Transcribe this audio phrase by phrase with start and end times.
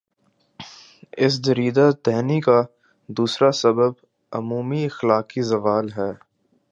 [1.17, 2.59] اس دریدہ دہنی کا
[3.09, 3.91] دوسرا سبب
[4.31, 6.11] عمومی اخلاقی زوال ہے۔